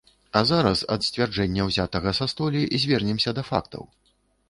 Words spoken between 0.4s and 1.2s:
зараз ад